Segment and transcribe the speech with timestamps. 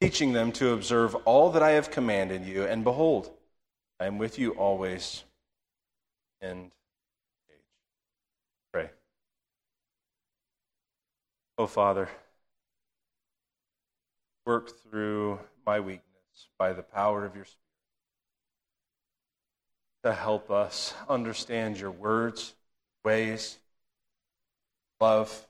[0.00, 2.64] teaching them to observe all that I have commanded you.
[2.64, 3.30] And behold,
[4.00, 5.24] I am with you always.
[6.40, 6.70] And
[8.72, 8.90] pray.
[11.56, 12.08] Oh, Father
[14.44, 16.02] work through my weakness
[16.58, 17.60] by the power of your Spirit
[20.04, 22.54] to help us understand your words,
[23.04, 23.58] ways,
[25.00, 25.46] love,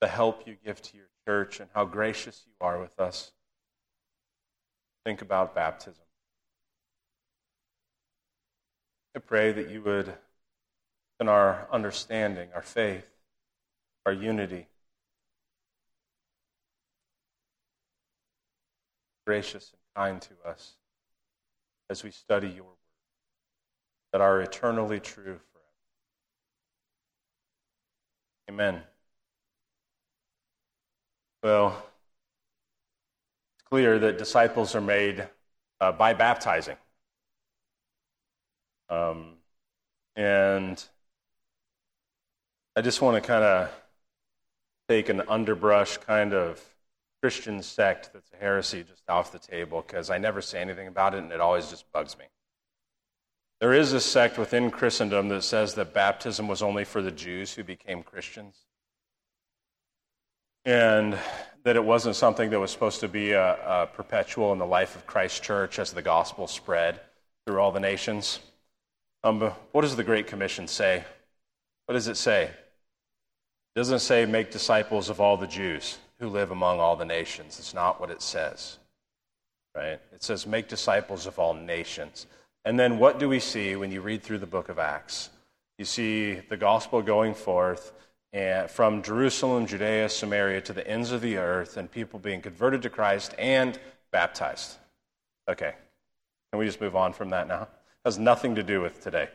[0.00, 3.32] the help you give to your church, and how gracious you are with us.
[5.04, 6.04] Think about baptism.
[9.16, 10.14] I pray that you would,
[11.18, 13.06] in our understanding, our faith,
[14.06, 14.68] our unity,
[19.26, 20.72] gracious and kind to us
[21.88, 22.74] as we study your word
[24.12, 25.66] that are eternally true forever.
[28.50, 28.82] Amen.
[31.42, 31.68] Well,
[33.54, 35.26] it's clear that disciples are made
[35.80, 36.76] uh, by baptizing.
[38.90, 39.36] Um,
[40.16, 40.84] and
[42.76, 43.70] I just want to kind of
[44.88, 46.62] take an underbrush kind of
[47.22, 51.14] Christian sect that's a heresy just off the table because I never say anything about
[51.14, 52.26] it and it always just bugs me.
[53.60, 57.54] There is a sect within Christendom that says that baptism was only for the Jews
[57.54, 58.56] who became Christians.
[60.64, 61.18] And
[61.62, 64.96] that it wasn't something that was supposed to be a, a perpetual in the life
[64.96, 67.00] of Christ Church as the gospel spread
[67.44, 68.40] through all the nations.
[69.22, 69.40] Um,
[69.72, 71.04] what does the Great Commission say?
[71.86, 72.44] What does it say?
[72.44, 77.58] It doesn't say make disciples of all the Jews who live among all the nations.
[77.58, 78.78] It's not what it says,
[79.74, 79.98] right?
[80.12, 82.26] It says, make disciples of all nations.
[82.64, 85.30] And then what do we see when you read through the book of Acts?
[85.78, 87.92] You see the gospel going forth
[88.32, 92.82] and from Jerusalem, Judea, Samaria to the ends of the earth, and people being converted
[92.82, 93.78] to Christ and
[94.12, 94.76] baptized.
[95.48, 95.74] Okay,
[96.52, 97.62] can we just move on from that now?
[97.62, 97.68] It
[98.04, 99.28] has nothing to do with today.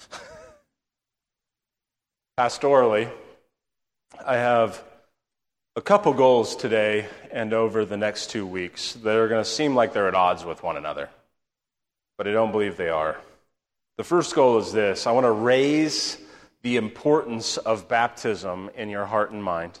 [2.38, 3.10] Pastorally,
[4.24, 4.82] I have
[5.74, 9.74] a couple goals today and over the next two weeks that are going to seem
[9.74, 11.10] like they're at odds with one another,
[12.16, 13.18] but I don't believe they are.
[13.98, 16.18] The first goal is this I want to raise
[16.66, 19.78] the importance of baptism in your heart and mind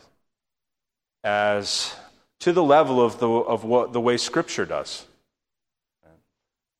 [1.24, 1.92] as
[2.38, 5.04] to the level of the, of what, the way Scripture does.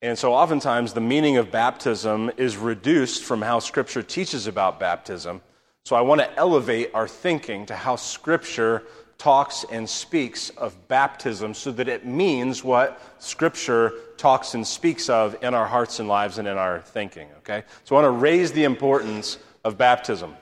[0.01, 5.43] And so, oftentimes, the meaning of baptism is reduced from how Scripture teaches about baptism.
[5.85, 8.85] So, I want to elevate our thinking to how Scripture
[9.19, 15.37] talks and speaks of baptism so that it means what Scripture talks and speaks of
[15.43, 17.27] in our hearts and lives and in our thinking.
[17.39, 17.65] Okay?
[17.83, 20.33] So I want to raise the importance of baptism.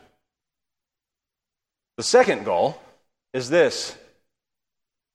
[1.97, 2.79] The second goal
[3.33, 3.97] is this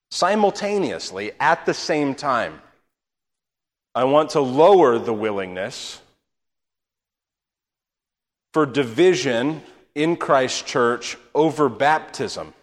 [0.10, 2.60] simultaneously, at the same time,
[3.94, 6.02] I want to lower the willingness
[8.52, 9.62] for division
[9.94, 12.56] in Christ's church over baptism.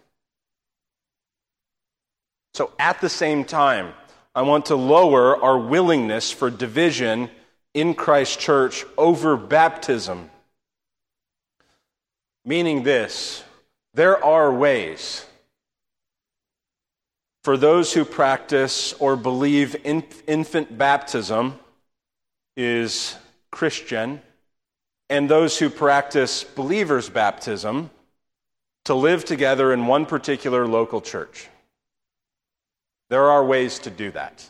[2.55, 3.93] So at the same time,
[4.35, 7.29] I want to lower our willingness for division
[7.73, 10.29] in Christ's church over baptism.
[12.47, 13.43] Meaning this
[13.93, 15.25] there are ways
[17.43, 21.59] for those who practice or believe in, infant baptism
[22.55, 23.17] is
[23.51, 24.21] Christian,
[25.09, 27.89] and those who practice believers' baptism
[28.85, 31.49] to live together in one particular local church.
[33.09, 34.49] There are ways to do that.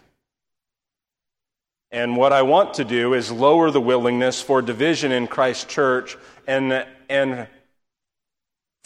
[1.90, 6.16] And what I want to do is lower the willingness for division in Christ's church
[6.46, 7.48] and, and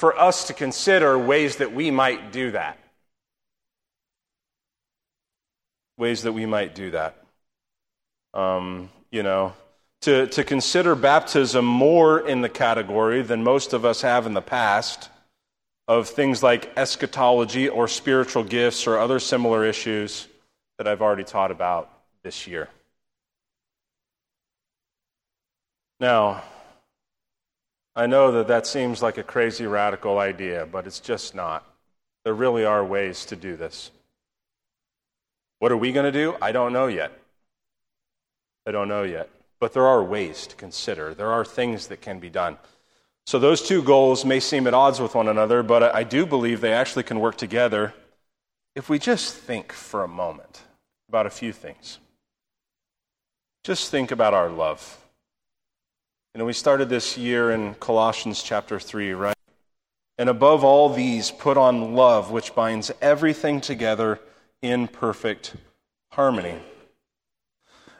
[0.01, 2.79] for us to consider ways that we might do that.
[5.95, 7.23] Ways that we might do that.
[8.33, 9.53] Um, you know,
[10.01, 14.41] to, to consider baptism more in the category than most of us have in the
[14.41, 15.11] past
[15.87, 20.27] of things like eschatology or spiritual gifts or other similar issues
[20.79, 21.91] that I've already taught about
[22.23, 22.69] this year.
[25.99, 26.41] Now,
[27.95, 31.65] I know that that seems like a crazy radical idea, but it's just not.
[32.23, 33.91] There really are ways to do this.
[35.59, 36.35] What are we going to do?
[36.41, 37.11] I don't know yet.
[38.65, 39.29] I don't know yet.
[39.59, 42.57] But there are ways to consider, there are things that can be done.
[43.25, 46.61] So those two goals may seem at odds with one another, but I do believe
[46.61, 47.93] they actually can work together
[48.75, 50.61] if we just think for a moment
[51.09, 51.99] about a few things.
[53.63, 55.00] Just think about our love.
[56.33, 59.35] You know, we started this year in Colossians chapter 3, right?
[60.17, 64.17] And above all these, put on love, which binds everything together
[64.61, 65.55] in perfect
[66.11, 66.57] harmony.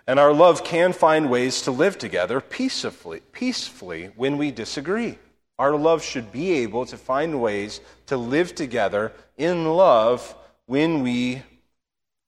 [0.08, 5.18] And our love can find ways to live together peacefully, peacefully when we disagree.
[5.60, 10.34] Our love should be able to find ways to live together in love
[10.68, 11.44] when we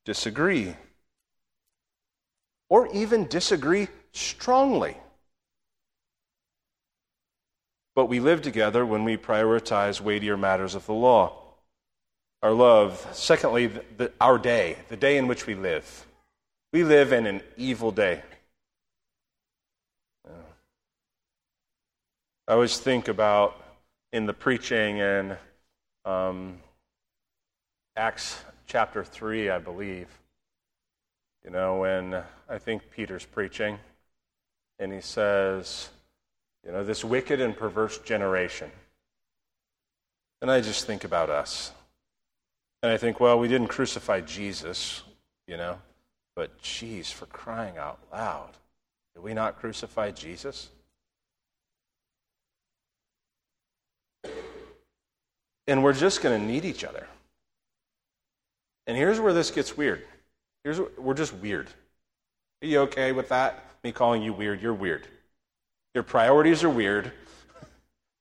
[0.03, 0.75] disagree.
[2.67, 4.97] Or even disagree strongly.
[7.95, 11.39] But we live together when we prioritize weightier matters of the law.
[12.41, 13.07] Our love.
[13.13, 16.05] Secondly, the, our day, the day in which we live.
[16.71, 18.21] We live in an evil day.
[22.45, 23.55] I always think about
[24.11, 25.37] in the preaching in
[26.03, 26.57] um,
[27.95, 28.37] Acts
[28.67, 30.07] chapter 3, I believe.
[31.45, 33.79] You know, when I think Peter's preaching,
[34.77, 35.89] and he says,
[36.65, 38.71] you know, this wicked and perverse generation.
[40.42, 41.71] And I just think about us.
[42.81, 45.04] And I think, well, we didn't crucify Jesus,
[45.48, 45.80] you know.
[46.36, 48.50] But, geez, for crying out loud,
[49.15, 50.69] did we not crucify Jesus?
[55.68, 57.07] And we're just going to need each other.
[58.86, 60.04] And here's where this gets weird.
[60.63, 61.68] Here's we're just weird.
[62.62, 63.63] Are you okay with that?
[63.83, 64.62] Me calling you weird?
[64.62, 65.07] You're weird.
[65.93, 67.11] Your priorities are weird.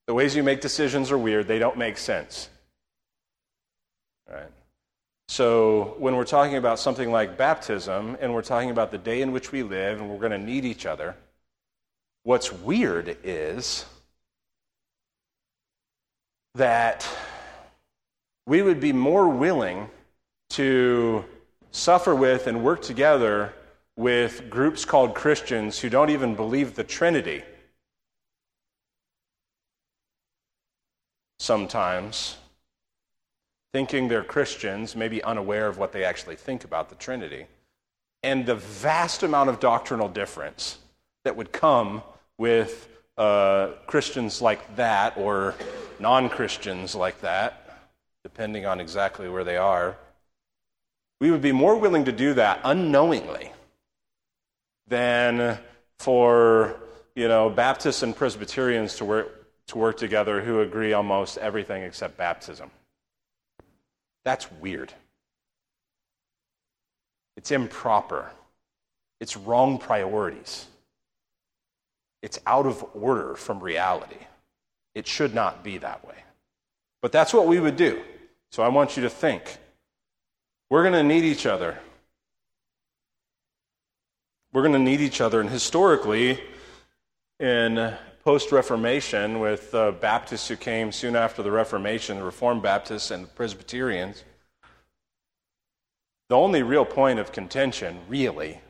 [0.07, 1.49] the ways you make decisions are weird.
[1.49, 2.51] They don't make sense.
[4.31, 4.51] Right.
[5.29, 9.33] So, when we're talking about something like baptism and we're talking about the day in
[9.33, 11.17] which we live and we're going to need each other,
[12.25, 13.87] what's weird is
[16.55, 17.09] that
[18.47, 19.89] we would be more willing
[20.51, 21.25] to
[21.71, 23.55] suffer with and work together
[23.97, 27.43] with groups called Christians who don't even believe the Trinity
[31.43, 32.37] sometimes
[33.73, 37.47] thinking they're Christians, maybe unaware of what they actually think about the Trinity,
[38.23, 40.79] and the vast amount of doctrinal difference
[41.25, 42.03] that would come
[42.39, 45.55] with uh, Christians like that or
[45.99, 47.89] non Christians like that,
[48.23, 49.97] depending on exactly where they are,
[51.21, 53.51] we would be more willing to do that unknowingly
[54.87, 55.59] than
[55.99, 56.77] for
[57.17, 59.42] you know Baptists and Presbyterians to work,
[59.73, 62.71] to work together who agree almost everything except baptism.
[64.23, 64.93] That's weird.
[67.39, 68.31] It's improper.
[69.19, 70.67] It's wrong priorities.
[72.21, 74.27] It's out of order from reality.
[74.95, 76.17] It should not be that way.
[77.01, 78.03] But that's what we would do.
[78.51, 79.57] So I want you to think.
[80.69, 81.79] We're going to need each other.
[84.53, 85.41] We're going to need each other.
[85.41, 86.43] And historically,
[87.41, 93.11] in post Reformation with uh, Baptists who came soon after the Reformation, the Reformed Baptists
[93.11, 94.23] and the Presbyterians.
[96.29, 98.61] The only real point of contention, really,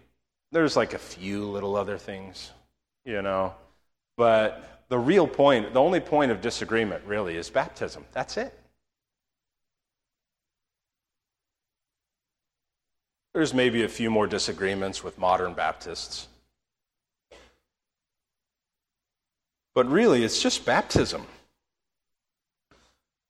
[0.52, 2.50] there's like a few little other things,
[3.04, 3.54] you know,
[4.16, 8.04] but the real point, the only point of disagreement really is baptism.
[8.12, 8.58] That's it.
[13.34, 16.28] There's maybe a few more disagreements with modern Baptists.
[19.74, 21.26] But really, it's just baptism.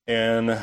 [0.06, 0.58] And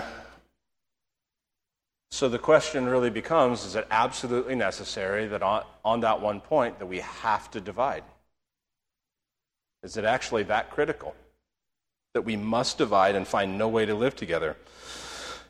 [2.12, 6.80] so the question really becomes is it absolutely necessary that on, on that one point
[6.80, 8.04] that we have to divide?
[9.84, 11.16] Is it actually that critical
[12.14, 14.58] that we must divide and find no way to live together?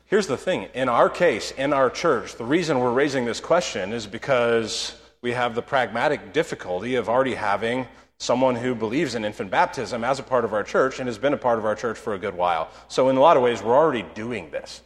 [0.06, 3.92] Here's the thing in our case, in our church, the reason we're raising this question
[3.92, 7.86] is because we have the pragmatic difficulty of already having
[8.20, 11.32] someone who believes in infant baptism as a part of our church and has been
[11.32, 12.70] a part of our church for a good while.
[12.86, 14.82] So, in a lot of ways, we're already doing this.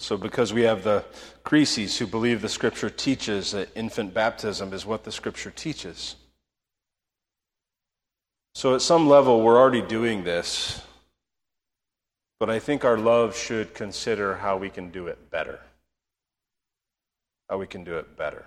[0.00, 1.04] So, because we have the
[1.44, 6.16] Creasys who believe the Scripture teaches that infant baptism is what the Scripture teaches.
[8.54, 10.80] So, at some level, we're already doing this,
[12.40, 15.60] but I think our love should consider how we can do it better
[17.48, 18.44] how we can do it better.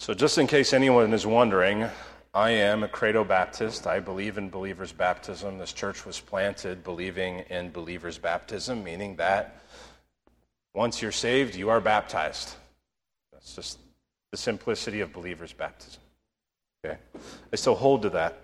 [0.00, 1.88] So, just in case anyone is wondering,
[2.34, 3.86] I am a credo Baptist.
[3.86, 5.56] I believe in believers' baptism.
[5.56, 9.60] This church was planted believing in believers' baptism, meaning that
[10.74, 12.54] once you're saved, you are baptized.
[13.32, 13.78] That's just
[14.32, 16.02] the simplicity of believers' baptism.
[16.84, 16.98] Okay?
[17.52, 18.40] I still hold to that.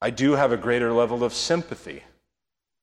[0.00, 2.02] I do have a greater level of sympathy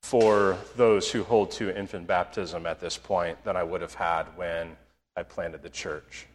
[0.02, 4.24] for those who hold to infant baptism at this point than I would have had
[4.36, 4.76] when
[5.16, 6.26] I planted the church.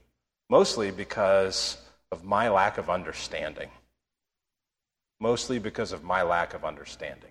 [0.50, 1.78] Mostly because
[2.12, 3.70] of my lack of understanding.
[5.20, 7.30] Mostly because of my lack of understanding.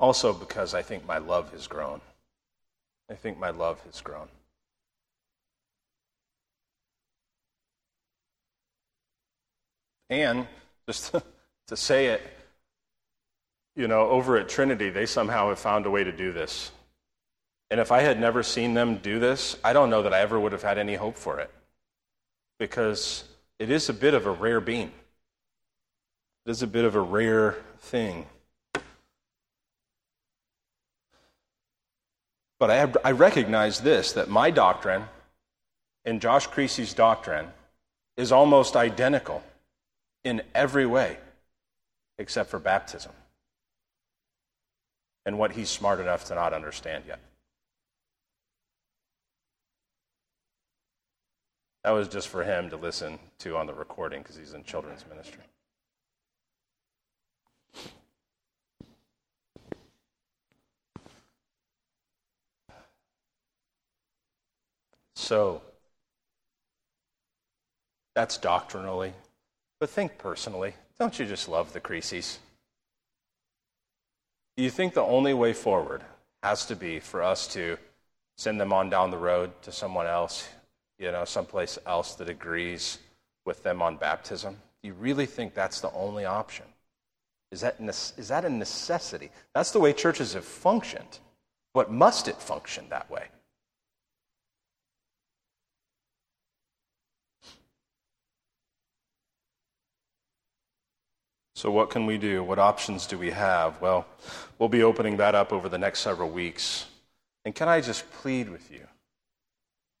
[0.00, 2.00] Also, because I think my love has grown.
[3.10, 4.28] I think my love has grown.
[10.10, 10.46] And
[10.88, 11.22] just to,
[11.66, 12.22] to say it,
[13.76, 16.72] you know, over at Trinity, they somehow have found a way to do this.
[17.70, 20.40] And if I had never seen them do this, I don't know that I ever
[20.40, 21.50] would have had any hope for it.
[22.58, 23.24] Because
[23.58, 24.90] it is a bit of a rare bean,
[26.46, 28.24] it is a bit of a rare thing.
[32.58, 35.04] But I, have, I recognize this that my doctrine
[36.06, 37.48] and Josh Creasy's doctrine
[38.16, 39.42] is almost identical
[40.24, 41.16] in every way
[42.18, 43.12] except for baptism
[45.24, 47.20] and what he's smart enough to not understand yet.
[51.84, 55.04] That was just for him to listen to on the recording because he's in children's
[55.08, 55.42] ministry.
[65.14, 65.62] So,
[68.14, 69.12] that's doctrinally.
[69.80, 70.74] But think personally.
[70.98, 72.38] Don't you just love the Creasys?
[74.56, 76.02] Do you think the only way forward
[76.42, 77.76] has to be for us to
[78.36, 80.48] send them on down the road to someone else
[80.98, 82.98] you know, someplace else that agrees
[83.44, 84.54] with them on baptism?
[84.82, 86.64] Do you really think that's the only option?
[87.50, 89.30] Is that, is that a necessity?
[89.54, 91.20] That's the way churches have functioned.
[91.72, 93.26] But must it function that way?
[101.58, 102.44] So, what can we do?
[102.44, 103.80] What options do we have?
[103.80, 104.06] Well,
[104.60, 106.86] we'll be opening that up over the next several weeks.
[107.44, 108.86] And can I just plead with you?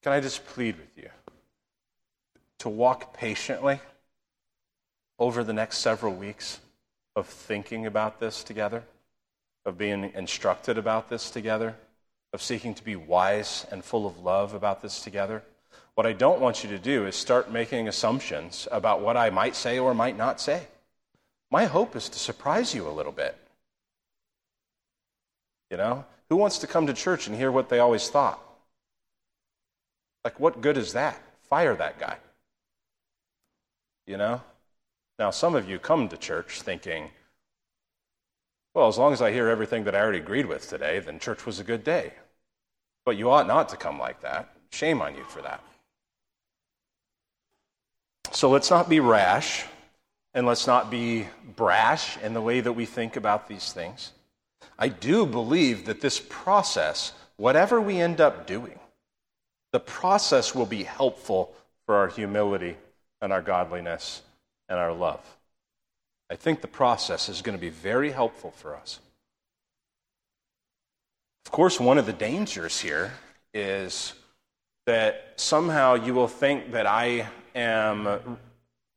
[0.04, 1.10] Can I just plead with you
[2.60, 3.80] to walk patiently
[5.18, 6.60] over the next several weeks
[7.16, 8.84] of thinking about this together,
[9.66, 11.74] of being instructed about this together,
[12.32, 15.42] of seeking to be wise and full of love about this together?
[15.96, 19.56] What I don't want you to do is start making assumptions about what I might
[19.56, 20.62] say or might not say.
[21.50, 23.36] My hope is to surprise you a little bit.
[25.70, 28.42] You know, who wants to come to church and hear what they always thought?
[30.24, 31.20] Like, what good is that?
[31.48, 32.16] Fire that guy.
[34.06, 34.42] You know?
[35.18, 37.10] Now, some of you come to church thinking,
[38.74, 41.46] well, as long as I hear everything that I already agreed with today, then church
[41.46, 42.12] was a good day.
[43.04, 44.54] But you ought not to come like that.
[44.70, 45.62] Shame on you for that.
[48.32, 49.64] So let's not be rash
[50.34, 54.12] and let's not be brash in the way that we think about these things.
[54.78, 58.78] I do believe that this process, whatever we end up doing,
[59.72, 61.54] the process will be helpful
[61.86, 62.76] for our humility
[63.20, 64.22] and our godliness
[64.68, 65.20] and our love.
[66.30, 69.00] I think the process is going to be very helpful for us.
[71.46, 73.12] Of course, one of the dangers here
[73.54, 74.12] is
[74.86, 78.38] that somehow you will think that I am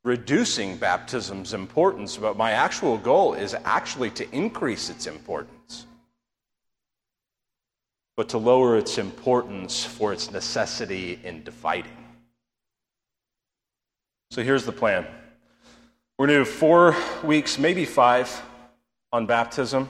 [0.03, 5.85] reducing baptism's importance, but my actual goal is actually to increase its importance
[8.21, 11.97] but to lower its importance for its necessity in dividing.
[14.29, 15.07] So here's the plan
[16.19, 18.41] we're going to do four weeks, maybe five,
[19.11, 19.89] on baptism.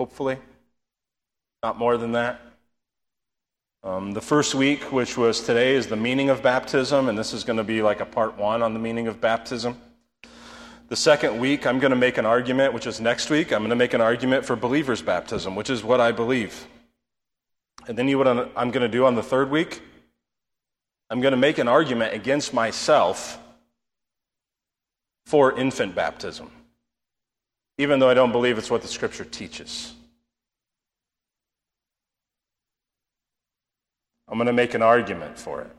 [0.00, 0.38] Hopefully,
[1.62, 2.40] not more than that.
[3.84, 7.44] Um, the first week, which was today, is the meaning of baptism, and this is
[7.44, 9.80] going to be like a part one on the meaning of baptism.
[10.88, 13.52] The second week, I'm going to make an argument, which is next week.
[13.52, 16.66] I'm going to make an argument for believers' baptism, which is what I believe.
[17.86, 19.80] And then you what I'm going to do on the third week?
[21.08, 23.38] I'm going to make an argument against myself
[25.24, 26.50] for infant baptism,
[27.78, 29.94] even though I don't believe it's what the scripture teaches.
[34.28, 35.70] I'm going to make an argument for it.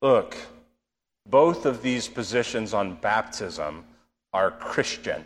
[0.00, 0.36] Look,
[1.28, 3.84] both of these positions on baptism
[4.32, 5.24] are Christian.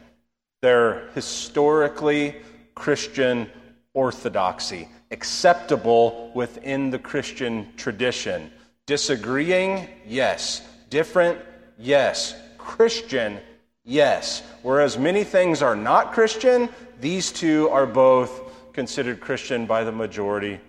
[0.63, 2.37] They're historically
[2.75, 3.51] Christian
[3.95, 8.51] orthodoxy, acceptable within the Christian tradition.
[8.87, 10.63] Disagreeing, yes.
[10.91, 11.39] Different,
[11.79, 12.35] yes.
[12.59, 13.41] Christian,
[13.85, 14.43] yes.
[14.63, 16.69] Whereas many things are not Christian,
[17.01, 18.46] these two are both
[18.77, 20.61] considered Christian by the majority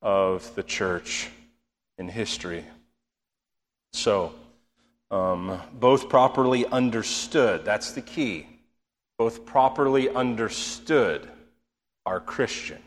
[0.00, 1.28] of the church
[1.98, 2.64] in history.
[3.92, 4.32] So,
[5.10, 8.46] um, both properly understood, that's the key.
[9.18, 11.28] Both properly understood
[12.06, 12.80] are Christian.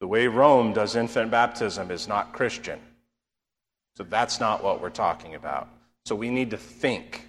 [0.00, 2.80] The way Rome does infant baptism is not Christian.
[3.96, 5.70] So that's not what we're talking about.
[6.04, 7.26] So we need to think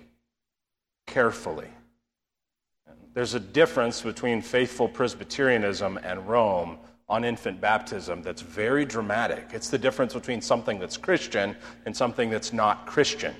[1.07, 1.69] carefully.
[3.19, 6.77] There's a difference between faithful Presbyterianism and Rome
[7.09, 9.49] on infant baptism that's very dramatic.
[9.51, 13.35] It's the difference between something that's Christian and something that's not Christian.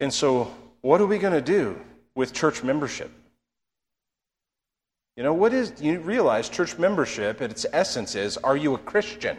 [0.00, 1.80] And so, what are we going to do
[2.16, 3.12] with church membership?
[5.16, 8.78] You know, what is, you realize church membership at its essence is are you a
[8.78, 9.38] Christian?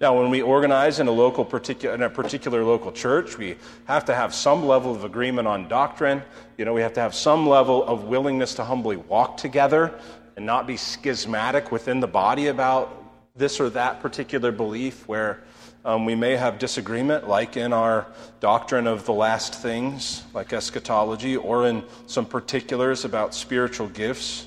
[0.00, 4.04] Now, when we organize in a local particular in a particular local church, we have
[4.06, 6.22] to have some level of agreement on doctrine.
[6.58, 9.98] You know, we have to have some level of willingness to humbly walk together
[10.36, 12.98] and not be schismatic within the body about
[13.36, 15.42] this or that particular belief where
[15.84, 18.06] um, we may have disagreement, like in our
[18.40, 24.46] doctrine of the last things, like eschatology, or in some particulars about spiritual gifts.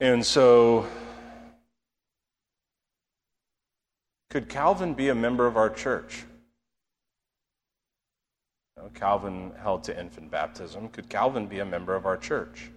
[0.00, 0.86] And so,
[4.30, 6.24] could Calvin be a member of our church?
[8.78, 10.88] Know, Calvin held to infant baptism.
[10.88, 12.70] Could Calvin be a member of our church?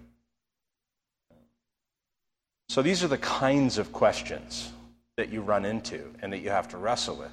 [2.67, 4.73] So, these are the kinds of questions
[5.15, 7.31] that you run into and that you have to wrestle with.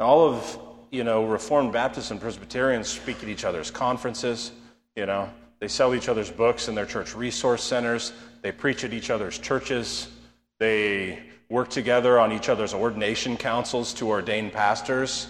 [0.00, 0.58] Now, all of
[0.90, 4.50] you know, Reformed Baptists and Presbyterians speak at each other's conferences.
[4.96, 5.30] You know,
[5.64, 8.12] they sell each other's books in their church resource centers.
[8.42, 10.10] They preach at each other's churches.
[10.58, 15.26] They work together on each other's ordination councils to ordain pastors.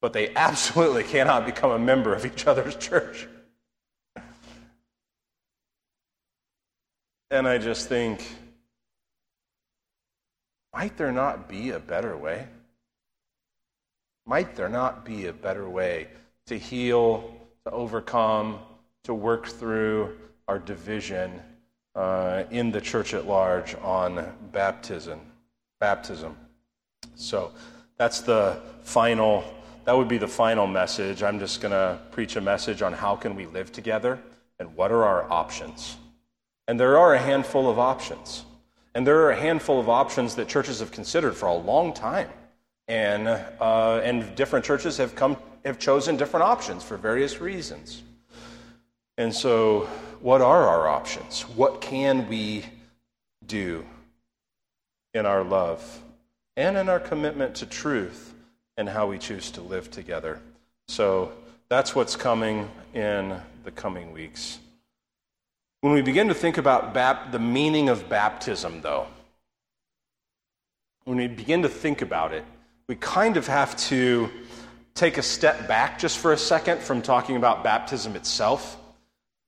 [0.00, 3.28] But they absolutely cannot become a member of each other's church.
[7.30, 8.26] And I just think,
[10.72, 12.46] might there not be a better way?
[14.24, 16.08] Might there not be a better way
[16.46, 17.35] to heal
[17.66, 18.60] to overcome,
[19.02, 21.42] to work through our division
[21.96, 25.18] uh, in the church at large on baptism.
[25.80, 26.36] Baptism.
[27.16, 27.50] So
[27.98, 29.42] that's the final.
[29.84, 31.24] That would be the final message.
[31.24, 34.20] I'm just going to preach a message on how can we live together
[34.60, 35.96] and what are our options.
[36.68, 38.44] And there are a handful of options.
[38.94, 42.28] And there are a handful of options that churches have considered for a long time.
[42.86, 48.02] And, uh, and different churches have come have chosen different options for various reasons.
[49.18, 49.88] And so,
[50.20, 51.42] what are our options?
[51.42, 52.64] What can we
[53.46, 53.84] do
[55.14, 56.02] in our love
[56.56, 58.34] and in our commitment to truth
[58.76, 60.40] and how we choose to live together?
[60.88, 61.32] So,
[61.68, 64.58] that's what's coming in the coming weeks.
[65.80, 69.06] When we begin to think about bap- the meaning of baptism, though,
[71.04, 72.44] when we begin to think about it,
[72.88, 74.30] we kind of have to
[74.96, 78.78] take a step back just for a second from talking about baptism itself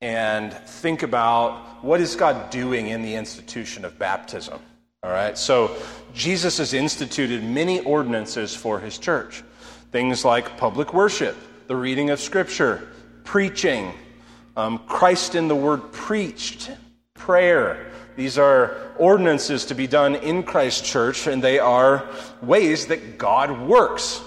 [0.03, 4.61] and think about what is God doing in the institution of baptism.
[5.03, 5.75] All right, so
[6.13, 9.43] Jesus has instituted many ordinances for his church.
[9.91, 11.35] Things like public worship,
[11.67, 12.87] the reading of Scripture,
[13.25, 13.93] preaching,
[14.55, 16.71] um, Christ in the Word preached,
[17.15, 17.91] prayer.
[18.17, 22.07] These are ordinances to be done in Christ's church, and they are
[22.43, 24.21] ways that God works.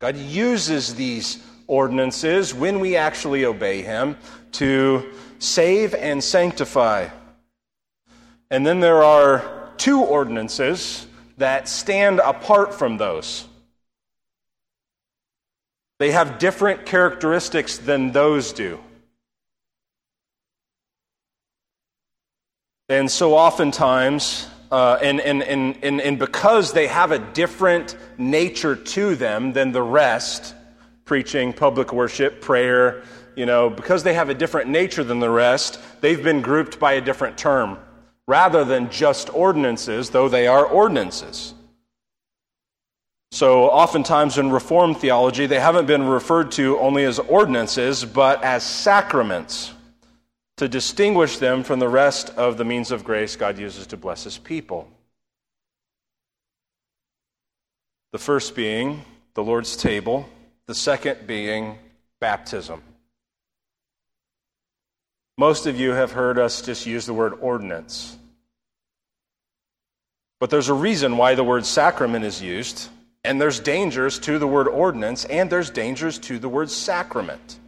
[0.00, 4.16] God uses these ordinances when we actually obey Him
[4.52, 7.08] to save and sanctify.
[8.50, 13.46] And then there are two ordinances that stand apart from those.
[15.98, 18.80] They have different characteristics than those do.
[22.88, 28.76] And so oftentimes, uh, and, and, and, and, and because they have a different nature
[28.76, 30.54] to them than the rest,
[31.04, 33.02] preaching, public worship, prayer,
[33.34, 36.92] you know, because they have a different nature than the rest, they've been grouped by
[36.94, 37.78] a different term
[38.28, 41.52] rather than just ordinances, though they are ordinances.
[43.32, 48.64] So, oftentimes in Reformed theology, they haven't been referred to only as ordinances, but as
[48.64, 49.72] sacraments
[50.60, 54.24] to distinguish them from the rest of the means of grace God uses to bless
[54.24, 54.86] his people.
[58.12, 60.28] The first being the Lord's table,
[60.66, 61.78] the second being
[62.20, 62.82] baptism.
[65.38, 68.18] Most of you have heard us just use the word ordinance.
[70.40, 72.90] But there's a reason why the word sacrament is used,
[73.24, 77.58] and there's dangers to the word ordinance, and there's dangers to the word sacrament.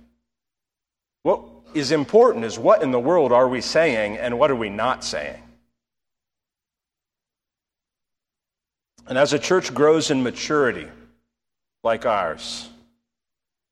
[1.22, 4.68] What is important is what in the world are we saying and what are we
[4.68, 5.42] not saying?
[9.06, 10.88] And as a church grows in maturity,
[11.82, 12.68] like ours,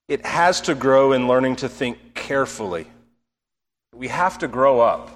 [0.09, 2.87] it has to grow in learning to think carefully.
[3.95, 5.11] We have to grow up.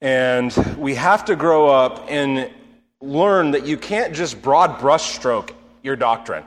[0.00, 2.50] And we have to grow up and
[3.00, 5.50] learn that you can't just broad brushstroke
[5.82, 6.44] your doctrine.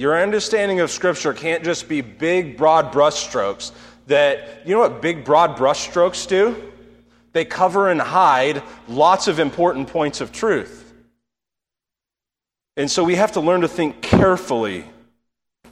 [0.00, 3.70] Your understanding of Scripture can't just be big, broad brushstrokes.
[4.06, 6.72] That, you know what big, broad brushstrokes do?
[7.34, 10.90] They cover and hide lots of important points of truth.
[12.78, 14.86] And so we have to learn to think carefully.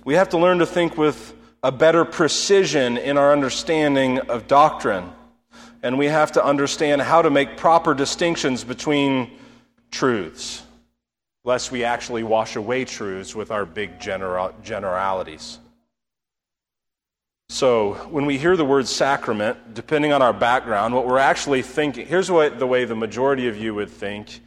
[0.04, 5.10] We have to learn to think with a better precision in our understanding of doctrine.
[5.82, 9.38] And we have to understand how to make proper distinctions between
[9.90, 10.64] truths
[11.48, 15.58] lest we actually wash away truths with our big general, generalities.
[17.48, 22.06] So, when we hear the word sacrament, depending on our background, what we're actually thinking
[22.06, 24.40] here's what, the way the majority of you would think.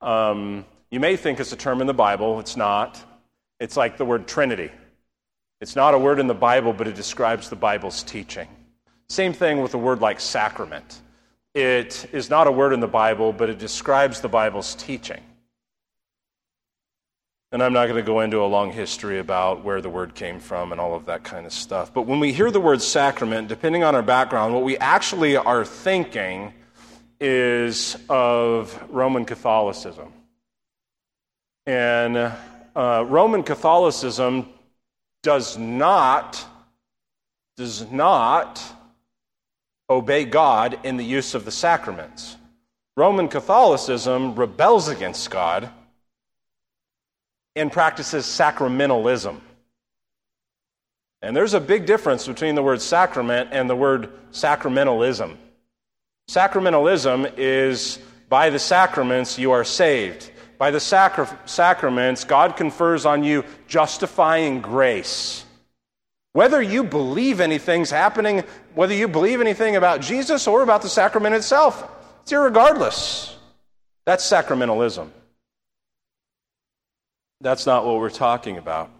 [0.00, 3.00] Um, you may think it's a term in the Bible, it's not.
[3.60, 4.72] It's like the word Trinity.
[5.60, 8.48] It's not a word in the Bible, but it describes the Bible's teaching.
[9.08, 11.02] Same thing with a word like sacrament.
[11.54, 15.20] It is not a word in the Bible, but it describes the Bible's teaching.
[17.50, 20.38] And I'm not going to go into a long history about where the word came
[20.38, 21.94] from and all of that kind of stuff.
[21.94, 25.64] But when we hear the word sacrament, depending on our background, what we actually are
[25.64, 26.52] thinking
[27.20, 30.12] is of Roman Catholicism.
[31.66, 34.48] And uh, Roman Catholicism
[35.22, 36.44] does not
[37.56, 38.62] does not
[39.90, 42.36] obey God in the use of the sacraments.
[42.96, 45.68] Roman Catholicism rebels against God
[47.58, 49.40] and practices sacramentalism.
[51.20, 55.36] And there's a big difference between the word sacrament and the word sacramentalism.
[56.30, 60.30] Sacramentalism is by the sacraments you are saved.
[60.58, 65.44] By the sacri- sacraments, God confers on you justifying grace.
[66.32, 68.44] Whether you believe anything's happening,
[68.74, 71.82] whether you believe anything about Jesus or about the sacrament itself,
[72.22, 73.34] it's irregardless.
[74.04, 75.10] That's sacramentalism.
[77.40, 78.90] That's not what we're talking about.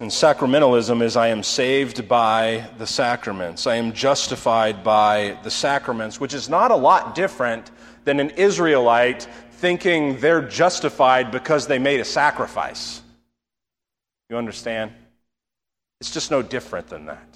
[0.00, 3.66] And sacramentalism is I am saved by the sacraments.
[3.66, 7.72] I am justified by the sacraments, which is not a lot different
[8.04, 13.02] than an Israelite thinking they're justified because they made a sacrifice.
[14.30, 14.92] You understand?
[16.00, 17.27] It's just no different than that.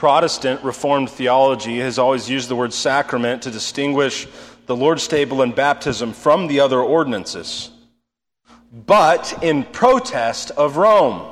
[0.00, 4.26] Protestant Reformed theology has always used the word sacrament to distinguish
[4.64, 7.68] the Lord's table and baptism from the other ordinances,
[8.72, 11.30] but in protest of Rome.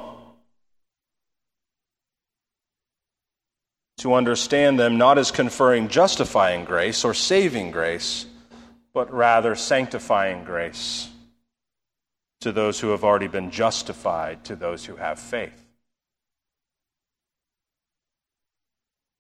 [4.01, 8.27] To understand them not as conferring justifying grace or saving grace,
[8.93, 11.09] but rather sanctifying grace
[12.43, 15.68] to those who have already been justified, to those who have faith.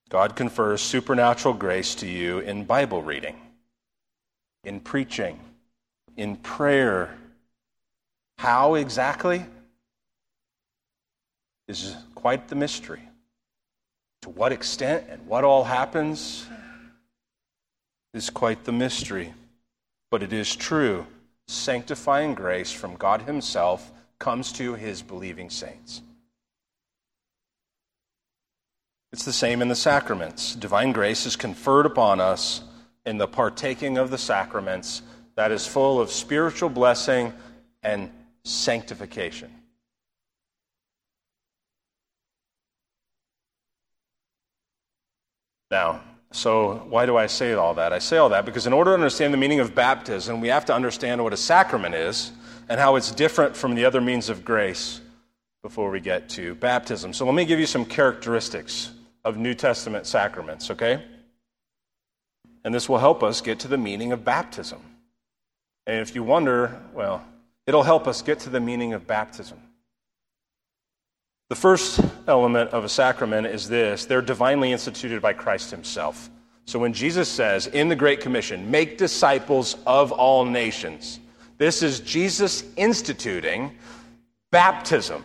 [0.09, 3.37] God confers supernatural grace to you in Bible reading,
[4.65, 5.39] in preaching,
[6.17, 7.15] in prayer.
[8.39, 9.45] How exactly
[11.67, 13.03] is quite the mystery.
[14.23, 16.47] To what extent and what all happens
[18.15, 19.35] is quite the mystery.
[20.11, 21.07] But it is true.
[21.47, 26.01] Sanctifying grace from God Himself comes to His believing saints.
[29.13, 30.55] It's the same in the sacraments.
[30.55, 32.63] Divine grace is conferred upon us
[33.07, 35.03] in the partaking of the sacraments
[35.35, 37.33] that is full of spiritual blessing
[37.83, 38.11] and
[38.45, 39.51] sanctification.
[45.71, 47.93] Now, so why do I say all that?
[47.93, 50.67] I say all that because in order to understand the meaning of baptism, we have
[50.67, 52.33] to understand what a sacrament is
[52.69, 55.01] and how it's different from the other means of grace
[55.63, 57.15] before we get to baptism.
[57.15, 58.91] So let me give you some characteristics
[59.29, 61.05] of New Testament sacraments, okay?
[62.65, 64.81] And this will help us get to the meaning of baptism.
[65.87, 67.23] And if you wonder, well,
[67.67, 69.59] it'll help us get to the meaning of baptism.
[71.51, 76.31] The first element of a sacrament is this they're divinely instituted by Christ Himself.
[76.65, 81.21] So when Jesus says in the Great Commission, make disciples of all nations,
[81.59, 83.77] this is Jesus instituting
[84.51, 85.23] baptism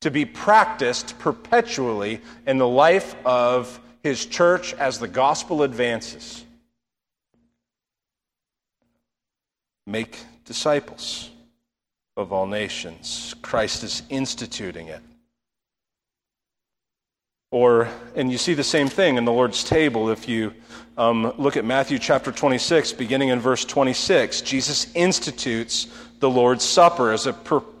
[0.00, 6.44] to be practiced perpetually in the life of His church as the gospel advances.
[9.86, 11.30] Make disciples
[12.16, 13.34] of all nations.
[13.42, 15.02] Christ is instituting it.
[17.52, 20.54] Or, and you see the same thing in the Lord's table if you
[20.96, 24.42] um, look at Matthew chapter 26, beginning in verse 26.
[24.42, 25.88] Jesus institutes
[26.20, 27.32] the Lord's Supper as a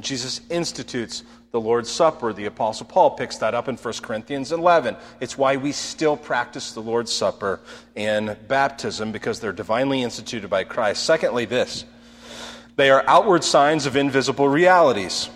[0.00, 2.32] Jesus institutes the Lord's Supper.
[2.32, 4.96] The Apostle Paul picks that up in 1 Corinthians 11.
[5.20, 7.60] It's why we still practice the Lord's Supper
[7.96, 11.04] and baptism because they're divinely instituted by Christ.
[11.04, 11.84] Secondly, this
[12.76, 15.30] they are outward signs of invisible realities.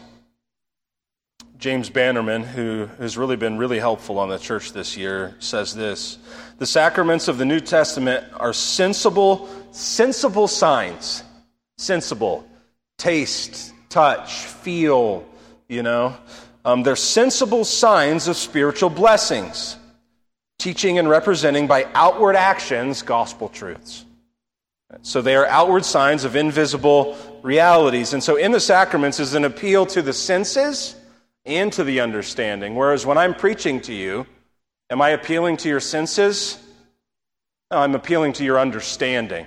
[1.58, 6.18] James Bannerman, who has really been really helpful on the church this year, says this
[6.58, 11.22] The sacraments of the New Testament are sensible, sensible signs.
[11.78, 12.48] Sensible.
[12.98, 15.24] Taste, touch, feel,
[15.68, 16.16] you know.
[16.64, 19.76] Um, they're sensible signs of spiritual blessings,
[20.58, 24.04] teaching and representing by outward actions gospel truths.
[25.02, 28.12] So they are outward signs of invisible realities.
[28.12, 30.94] And so in the sacraments is an appeal to the senses
[31.44, 32.74] and to the understanding.
[32.76, 34.26] Whereas when I'm preaching to you,
[34.90, 36.58] am I appealing to your senses?
[37.70, 39.46] No, I'm appealing to your understanding.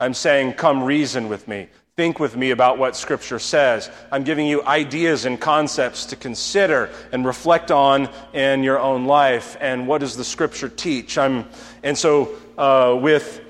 [0.00, 1.68] I'm saying, come reason with me.
[2.00, 3.90] Think with me about what Scripture says.
[4.10, 9.58] I'm giving you ideas and concepts to consider and reflect on in your own life.
[9.60, 11.18] And what does the Scripture teach?
[11.18, 11.44] I'm,
[11.82, 13.42] and so, uh, with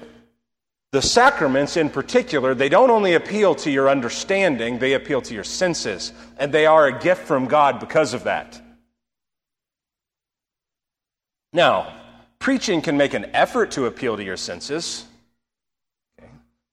[0.91, 5.45] the sacraments in particular, they don't only appeal to your understanding, they appeal to your
[5.45, 6.13] senses.
[6.37, 8.61] And they are a gift from God because of that.
[11.53, 11.95] Now,
[12.41, 15.07] preaching can make an effort to appeal to your senses.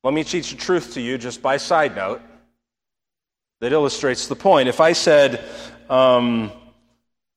[0.03, 2.21] Let me teach the truth to you just by side note
[3.59, 4.69] that illustrates the point.
[4.69, 5.43] If I said,
[5.89, 6.51] um,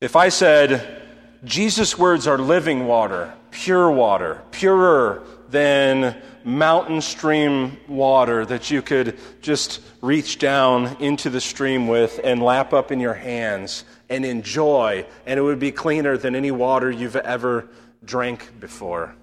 [0.01, 1.03] if I said,
[1.45, 9.19] Jesus' words are living water, pure water, purer than mountain stream water that you could
[9.41, 15.07] just reach down into the stream with and lap up in your hands and enjoy,
[15.27, 17.69] and it would be cleaner than any water you've ever
[18.05, 19.15] drank before.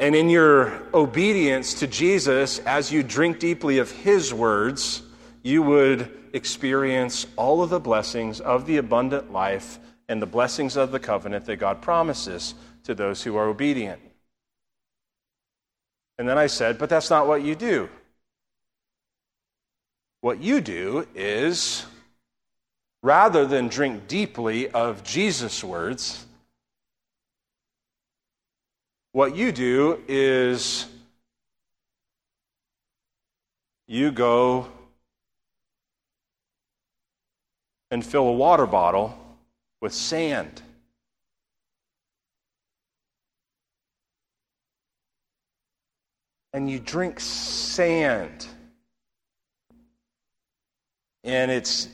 [0.00, 5.02] And in your obedience to Jesus, as you drink deeply of His words,
[5.42, 10.92] you would experience all of the blessings of the abundant life and the blessings of
[10.92, 14.00] the covenant that God promises to those who are obedient.
[16.16, 17.88] And then I said, But that's not what you do.
[20.20, 21.86] What you do is,
[23.02, 26.26] rather than drink deeply of Jesus' words,
[29.12, 30.86] what you do is
[33.86, 34.68] you go
[37.90, 39.18] and fill a water bottle
[39.80, 40.62] with sand.
[46.52, 48.46] and you drink sand.
[51.24, 51.88] And it's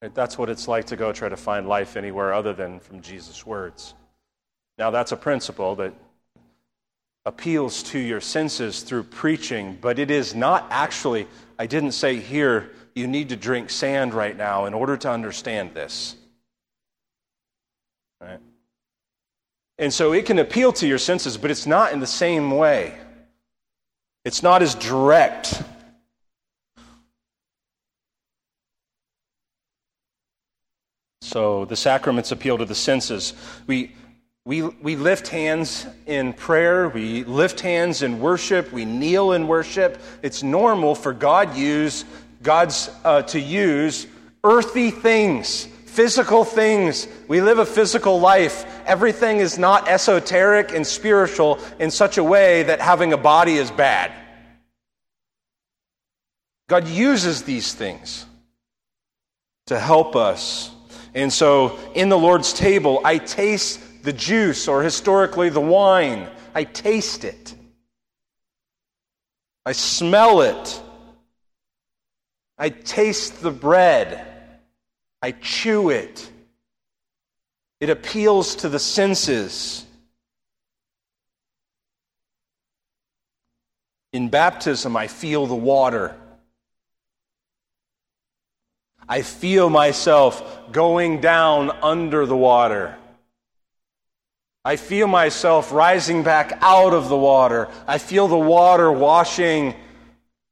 [0.00, 3.44] That's what it's like to go try to find life anywhere other than from Jesus'
[3.44, 3.94] words.
[4.78, 5.92] Now, that's a principle that
[7.26, 12.70] appeals to your senses through preaching, but it is not actually, I didn't say here,
[12.94, 16.16] you need to drink sand right now in order to understand this.
[18.20, 18.40] Right?
[19.78, 22.94] And so it can appeal to your senses, but it's not in the same way.
[24.24, 25.62] It's not as direct.
[31.30, 33.34] So the sacraments appeal to the senses.
[33.68, 33.92] We,
[34.44, 40.00] we, we lift hands in prayer, we lift hands in worship, we kneel in worship.
[40.22, 42.04] It's normal for God use
[42.42, 44.08] God's uh, to use
[44.42, 47.06] earthy things, physical things.
[47.28, 48.66] We live a physical life.
[48.84, 53.70] Everything is not esoteric and spiritual in such a way that having a body is
[53.70, 54.10] bad.
[56.68, 58.26] God uses these things
[59.66, 60.72] to help us.
[61.14, 66.28] And so in the Lord's table, I taste the juice, or historically the wine.
[66.54, 67.54] I taste it.
[69.66, 70.80] I smell it.
[72.58, 74.26] I taste the bread.
[75.22, 76.30] I chew it.
[77.80, 79.86] It appeals to the senses.
[84.12, 86.16] In baptism, I feel the water.
[89.10, 92.96] I feel myself going down under the water.
[94.64, 97.66] I feel myself rising back out of the water.
[97.88, 99.74] I feel the water washing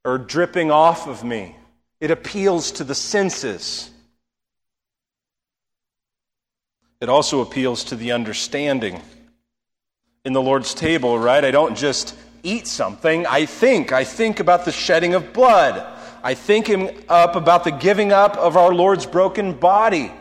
[0.03, 1.55] or dripping off of me.
[2.01, 3.91] It appeals to the senses.
[6.99, 9.01] It also appeals to the understanding.
[10.25, 11.45] In the Lord's table, right?
[11.45, 13.93] I don't just eat something, I think.
[13.93, 15.95] I think about the shedding of blood.
[16.23, 20.11] I think him up about the giving up of our Lord's broken body.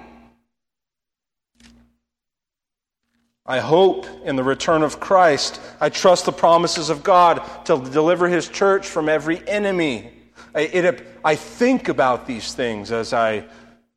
[3.48, 5.58] I hope in the return of Christ.
[5.80, 10.12] I trust the promises of God to deliver His church from every enemy.
[10.54, 13.44] I, it, I think about these things as I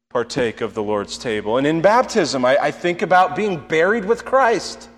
[0.08, 1.58] partake of the Lord's table.
[1.58, 4.90] And in baptism, I, I think about being buried with Christ.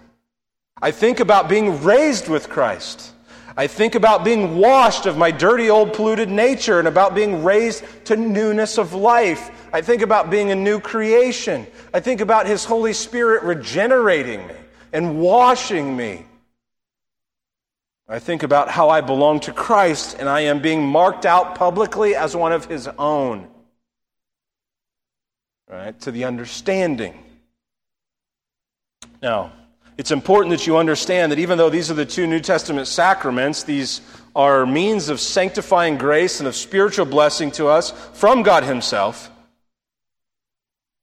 [0.79, 3.11] I think about being raised with Christ.
[3.55, 7.83] I think about being washed of my dirty, old, polluted nature and about being raised
[8.05, 9.51] to newness of life.
[9.71, 11.67] I think about being a new creation.
[11.93, 14.55] I think about His Holy Spirit regenerating me
[14.91, 16.25] and washing me.
[18.07, 22.15] I think about how I belong to Christ and I am being marked out publicly
[22.15, 23.47] as one of His own.
[25.69, 25.99] Right?
[26.01, 27.23] To the understanding.
[29.21, 29.53] Now,
[29.97, 33.63] it's important that you understand that even though these are the two New Testament sacraments,
[33.63, 34.01] these
[34.35, 39.29] are means of sanctifying grace and of spiritual blessing to us from God Himself.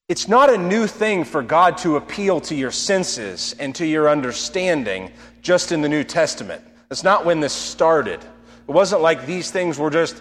[0.09, 4.09] It's not a new thing for God to appeal to your senses and to your
[4.09, 6.63] understanding just in the New Testament.
[6.89, 8.21] That's not when this started.
[8.21, 10.21] It wasn't like these things were just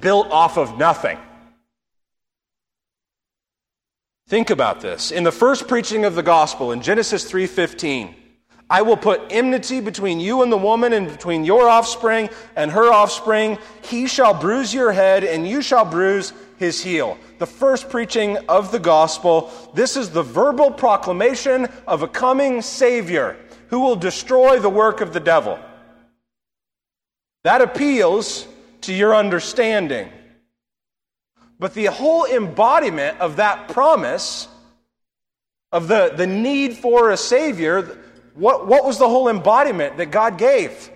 [0.00, 1.18] built off of nothing.
[4.28, 5.10] Think about this.
[5.10, 8.14] In the first preaching of the gospel in Genesis 3:15,
[8.68, 12.92] I will put enmity between you and the woman and between your offspring and her
[12.92, 13.56] offspring.
[13.80, 17.16] He shall bruise your head and you shall bruise his heel.
[17.38, 19.50] The first preaching of the gospel.
[19.72, 23.36] This is the verbal proclamation of a coming savior
[23.68, 25.58] who will destroy the work of the devil.
[27.44, 28.46] That appeals
[28.82, 30.10] to your understanding.
[31.58, 34.46] But the whole embodiment of that promise,
[35.72, 37.98] of the, the need for a Savior,
[38.34, 40.90] what, what was the whole embodiment that God gave?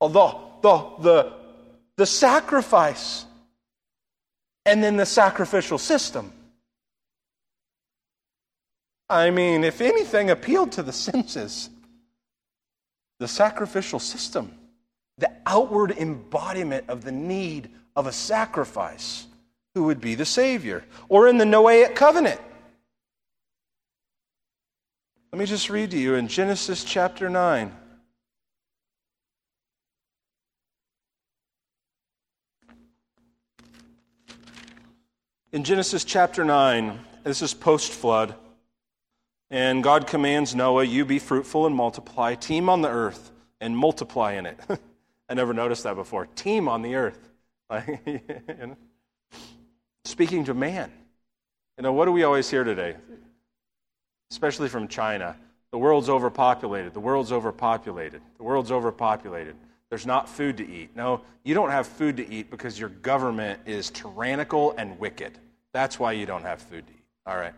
[0.00, 1.32] Oh, the, the, the,
[1.96, 3.26] the sacrifice,
[4.64, 6.32] and then the sacrificial system.
[9.10, 11.68] I mean, if anything appealed to the senses,
[13.18, 14.54] the sacrificial system,
[15.18, 19.26] the outward embodiment of the need of a sacrifice
[19.74, 20.84] who would be the Savior.
[21.08, 22.40] Or in the Noahic covenant.
[25.32, 27.72] Let me just read to you in Genesis chapter 9.
[35.52, 38.34] In Genesis chapter 9, this is post flood,
[39.50, 43.30] and God commands Noah, You be fruitful and multiply, team on the earth
[43.60, 44.58] and multiply in it.
[45.28, 46.26] I never noticed that before.
[46.26, 47.28] Team on the earth.
[50.12, 50.92] speaking to man.
[51.78, 52.96] You know, what do we always hear today?
[54.30, 55.36] Especially from China.
[55.70, 56.92] The world's overpopulated.
[56.92, 58.20] The world's overpopulated.
[58.36, 59.56] The world's overpopulated.
[59.88, 60.94] There's not food to eat.
[60.94, 65.38] No, you don't have food to eat because your government is tyrannical and wicked.
[65.72, 67.04] That's why you don't have food to eat.
[67.26, 67.54] All right.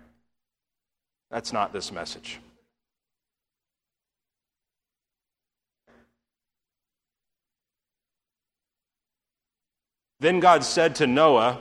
[1.32, 2.38] That's not this message.
[10.20, 11.60] Then God said to Noah,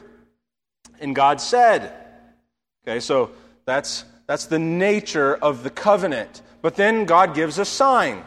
[1.01, 1.91] And God said.
[2.87, 3.31] Okay, so
[3.65, 6.41] that's, that's the nature of the covenant.
[6.61, 8.23] But then God gives a sign.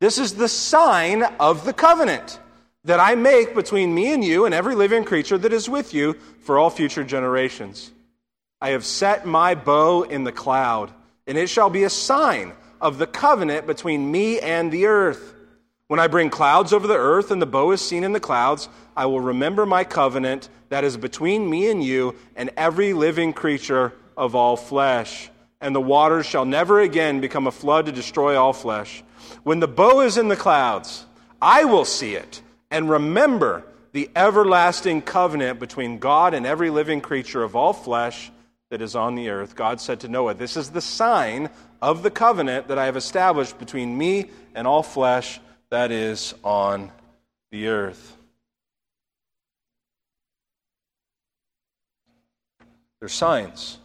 [0.00, 2.40] This is the sign of the covenant.
[2.84, 6.14] that I make between me and you and every living creature that is with you
[6.40, 7.92] for all future generations.
[8.60, 10.90] I have set my bow in the cloud,
[11.26, 15.34] and it shall be a sign of the covenant between me and the earth.
[15.92, 18.70] When I bring clouds over the earth and the bow is seen in the clouds,
[18.96, 23.92] I will remember my covenant that is between me and you and every living creature
[24.16, 25.28] of all flesh.
[25.60, 29.04] And the waters shall never again become a flood to destroy all flesh.
[29.42, 31.04] When the bow is in the clouds,
[31.42, 32.40] I will see it
[32.70, 33.62] and remember
[33.92, 38.32] the everlasting covenant between God and every living creature of all flesh
[38.70, 39.54] that is on the earth.
[39.54, 41.50] God said to Noah, This is the sign
[41.82, 45.38] of the covenant that I have established between me and all flesh
[45.72, 46.92] that is on
[47.50, 48.14] the earth.
[53.00, 53.78] They're signs.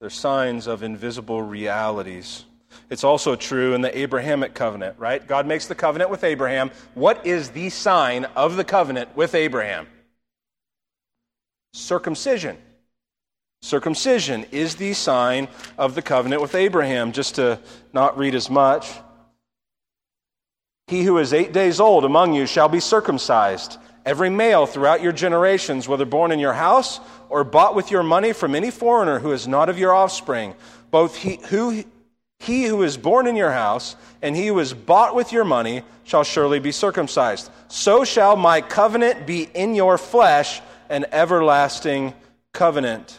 [0.00, 2.46] They're signs of invisible realities.
[2.88, 5.24] It's also true in the Abrahamic covenant, right?
[5.26, 6.70] God makes the covenant with Abraham.
[6.94, 9.86] What is the sign of the covenant with Abraham?
[11.74, 12.56] Circumcision.
[13.60, 17.12] Circumcision is the sign of the covenant with Abraham.
[17.12, 17.60] Just to
[17.92, 18.90] not read as much.
[20.88, 23.78] He who is eight days old among you shall be circumcised.
[24.04, 28.32] Every male throughout your generations, whether born in your house or bought with your money
[28.32, 30.54] from any foreigner who is not of your offspring,
[30.90, 31.84] both he, who,
[32.40, 35.82] he who is born in your house and he who is bought with your money
[36.04, 37.50] shall surely be circumcised.
[37.68, 40.60] So shall my covenant be in your flesh,
[40.90, 42.12] an everlasting
[42.52, 43.18] covenant.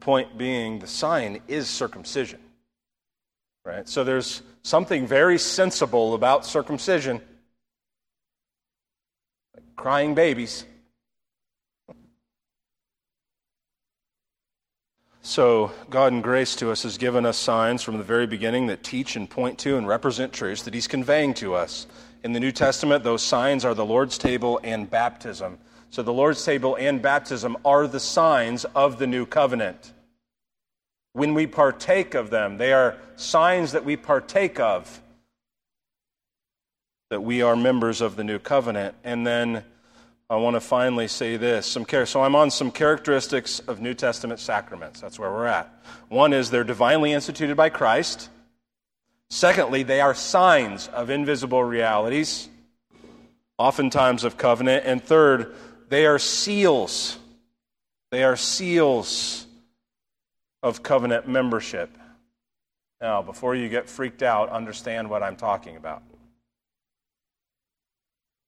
[0.00, 2.40] Point being, the sign is circumcision.
[3.64, 3.88] Right?
[3.88, 7.20] So there's something very sensible about circumcision.
[9.54, 10.64] Like crying babies.
[15.22, 18.82] So, God in grace to us has given us signs from the very beginning that
[18.82, 21.86] teach and point to and represent truths that He's conveying to us.
[22.24, 25.58] In the New Testament, those signs are the Lord's table and baptism.
[25.90, 29.92] So, the Lord's table and baptism are the signs of the new covenant.
[31.12, 35.02] When we partake of them, they are signs that we partake of,
[37.10, 38.94] that we are members of the new covenant.
[39.02, 39.64] And then
[40.30, 41.66] I want to finally say this.
[41.66, 42.06] Some care.
[42.06, 45.00] So I'm on some characteristics of New Testament sacraments.
[45.00, 45.74] That's where we're at.
[46.08, 48.28] One is they're divinely instituted by Christ.
[49.28, 52.48] Secondly, they are signs of invisible realities,
[53.58, 54.84] oftentimes of covenant.
[54.86, 55.52] And third,
[55.90, 57.18] they are seals.
[58.10, 59.46] They are seals
[60.62, 61.90] of covenant membership.
[63.00, 66.02] Now, before you get freaked out, understand what I'm talking about.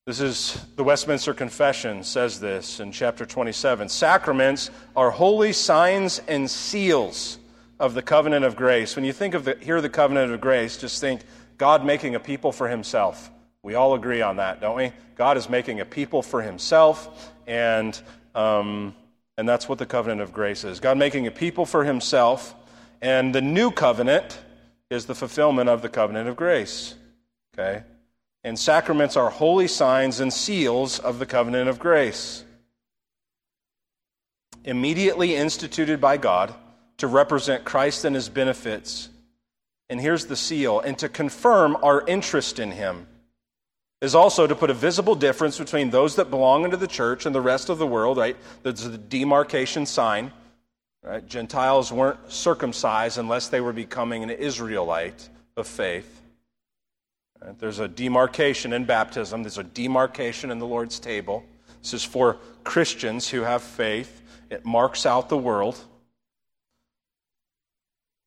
[0.07, 3.89] This is the Westminster Confession says this in chapter 27.
[3.89, 7.39] Sacraments are holy signs and seals
[7.79, 8.97] of the covenant of grace.
[8.97, 11.23] When you think of the, hear the covenant of grace, just think
[11.57, 13.31] God making a people for himself.
[13.63, 14.93] We all agree on that, don't we?
[15.15, 18.01] God is making a people for himself, and,
[18.35, 18.95] um,
[19.37, 20.81] and that's what the covenant of grace is.
[20.81, 22.55] God making a people for himself,
[23.01, 24.39] and the new covenant
[24.91, 26.95] is the fulfillment of the covenant of grace.
[27.55, 27.83] Okay?
[28.45, 32.45] And sacraments are holy signs and seals of the covenant of grace.
[34.65, 36.55] Immediately instituted by God
[36.99, 39.09] to represent Christ and his benefits.
[39.89, 43.07] And here's the seal and to confirm our interest in him
[44.03, 47.35] is also to put a visible difference between those that belong into the church and
[47.35, 48.37] the rest of the world, right?
[48.63, 50.33] There's the demarcation sign.
[51.05, 51.27] Right?
[51.27, 56.21] Gentiles weren't circumcised unless they were becoming an Israelite of faith.
[57.59, 61.45] There's a demarcation in baptism, there's a demarcation in the Lord's table.
[61.83, 65.77] This is for Christians who have faith, it marks out the world.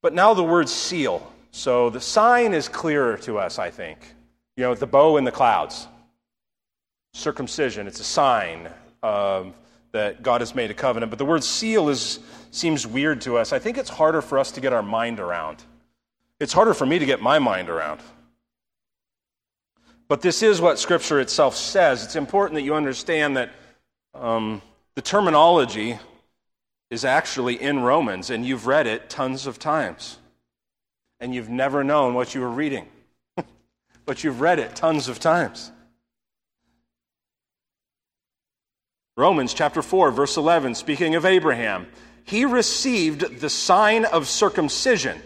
[0.02, 1.32] But now the word seal.
[1.52, 4.15] So the sign is clearer to us, I think.
[4.58, 5.88] You know, the bow in the clouds.
[7.14, 8.70] Circumcision, it's a sign
[9.04, 9.54] um,
[9.92, 11.10] that God has made a covenant.
[11.10, 12.20] But the word seal is,
[12.52, 13.54] seems weird to us.
[13.54, 15.64] I think it's harder for us to get our mind around.
[16.40, 18.02] It's harder for me to get my mind around.
[20.08, 22.04] But this is what Scripture itself says.
[22.04, 23.52] It's important that you understand that
[24.14, 24.62] um,
[24.96, 25.98] the terminology
[26.90, 30.18] is actually in Romans, and you've read it tons of times.
[31.20, 32.88] And you've never known what you were reading,
[34.06, 35.72] but you've read it tons of times.
[39.18, 41.88] Romans chapter 4, verse 11, speaking of Abraham,
[42.26, 45.22] he received the sign of circumcision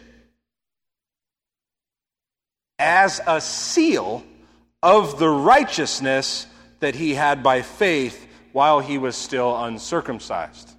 [2.77, 4.23] as a seal
[4.83, 6.45] of the righteousness
[6.79, 10.71] that he had by faith while he was still uncircumcised.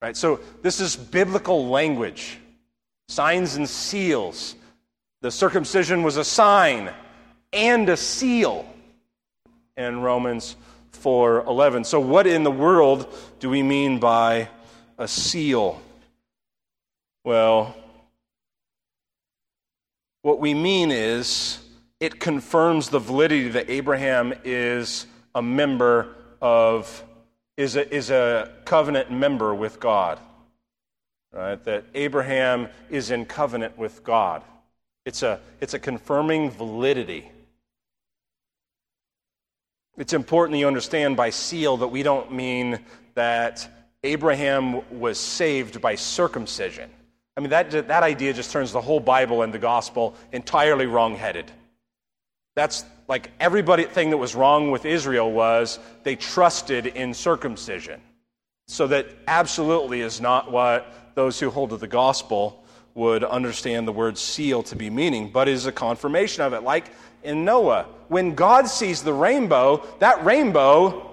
[0.00, 0.16] Right?
[0.16, 2.38] So this is biblical language.
[3.08, 4.54] signs and seals.
[5.22, 6.90] The circumcision was a sign
[7.52, 8.66] and a seal
[9.76, 10.56] in Romans
[10.90, 11.84] 4:11.
[11.84, 13.06] So what in the world
[13.38, 14.48] do we mean by
[14.98, 15.80] a seal?
[17.22, 17.76] Well,
[20.22, 21.60] what we mean is
[22.00, 25.06] it confirms the validity that Abraham is
[25.36, 27.04] a member of
[27.56, 30.18] is a, is a covenant member with God.
[31.32, 31.62] Right?
[31.62, 34.42] That Abraham is in covenant with God.
[35.04, 37.30] It's a, it's a confirming validity.
[39.98, 42.80] It's important that you understand by seal that we don't mean
[43.14, 43.68] that
[44.04, 46.90] Abraham was saved by circumcision.
[47.36, 51.50] I mean, that, that idea just turns the whole Bible and the gospel entirely wrong-headed.
[52.54, 58.00] That's like everybody thing that was wrong with Israel was they trusted in circumcision.
[58.68, 62.61] So that absolutely is not what those who hold to the gospel
[62.94, 66.62] would understand the word seal to be meaning, but is a confirmation of it.
[66.62, 66.86] Like
[67.22, 71.10] in Noah, when God sees the rainbow, that rainbow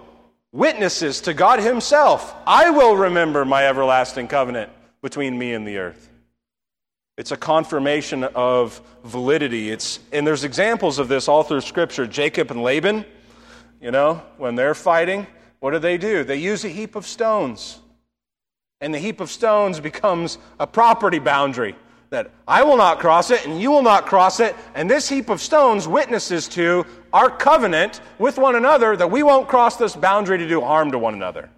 [0.51, 4.71] witnesses to God Himself I will remember my everlasting covenant
[5.01, 6.09] between me and the earth.
[7.17, 9.69] It's a confirmation of validity.
[9.69, 12.07] It's, and there's examples of this all through Scripture.
[12.07, 13.03] Jacob and Laban,
[13.81, 15.27] you know, when they're fighting,
[15.59, 16.23] what do they do?
[16.23, 17.79] They use a heap of stones.
[18.81, 21.75] And the heap of stones becomes a property boundary
[22.09, 24.55] that I will not cross it and you will not cross it.
[24.73, 29.47] And this heap of stones witnesses to our covenant with one another that we won't
[29.47, 31.49] cross this boundary to do harm to one another.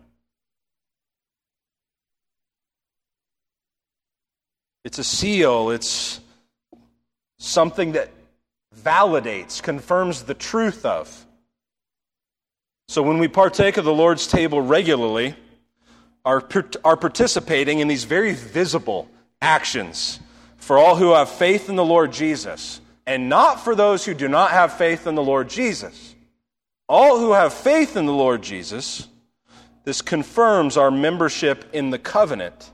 [4.83, 6.19] It's a seal, it's
[7.37, 8.09] something that
[8.75, 11.25] validates, confirms the truth of.
[12.87, 15.35] So when we partake of the Lord's table regularly,
[16.25, 16.47] are,
[16.83, 19.09] are participating in these very visible
[19.41, 20.19] actions
[20.57, 24.27] for all who have faith in the Lord Jesus, and not for those who do
[24.27, 26.15] not have faith in the Lord Jesus.
[26.87, 29.07] All who have faith in the Lord Jesus,
[29.83, 32.71] this confirms our membership in the covenant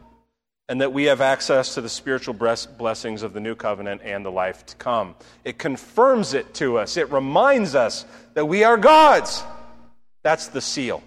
[0.70, 4.32] and that we have access to the spiritual blessings of the new covenant and the
[4.32, 5.16] life to come.
[5.46, 9.44] It confirms it to us, it reminds us that we are God's.
[10.24, 11.02] That's the seal.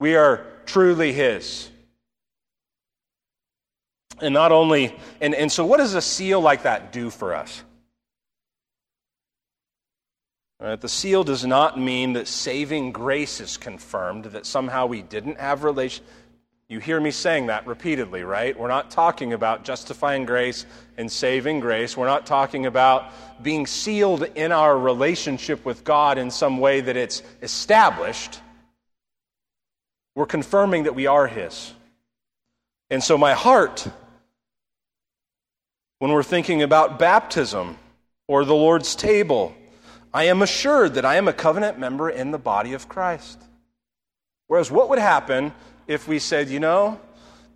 [0.00, 1.70] We are truly His.
[4.20, 7.62] And not only, and, and so what does a seal like that do for us?
[10.60, 15.38] Right, the seal does not mean that saving grace is confirmed, that somehow we didn't
[15.38, 16.04] have relation,
[16.68, 18.58] you hear me saying that repeatedly, right?
[18.58, 20.64] We're not talking about justifying grace
[20.96, 21.94] and saving grace.
[21.94, 23.12] We're not talking about
[23.42, 28.40] being sealed in our relationship with God in some way that it's established.
[30.14, 31.72] We're confirming that we are His.
[32.90, 33.88] And so, my heart,
[35.98, 37.78] when we're thinking about baptism
[38.28, 39.54] or the Lord's table,
[40.12, 43.42] I am assured that I am a covenant member in the body of Christ.
[44.46, 45.52] Whereas, what would happen
[45.86, 47.00] if we said, you know,